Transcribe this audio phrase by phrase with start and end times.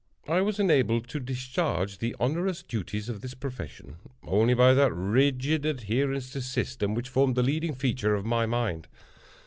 [0.27, 5.63] I was enabled to discharge the onerous duties of this profession, only by that rigid
[5.63, 8.87] adherence to system which formed the leading feature of my mind.